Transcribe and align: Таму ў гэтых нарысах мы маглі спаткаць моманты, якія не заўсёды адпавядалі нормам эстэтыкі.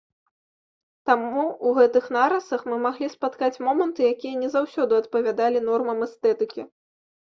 Таму 1.09 1.43
ў 1.47 1.67
гэтых 1.79 2.07
нарысах 2.17 2.61
мы 2.71 2.79
маглі 2.85 3.11
спаткаць 3.15 3.61
моманты, 3.67 4.01
якія 4.15 4.35
не 4.45 4.49
заўсёды 4.57 4.93
адпавядалі 5.05 5.59
нормам 5.69 5.97
эстэтыкі. 6.07 6.61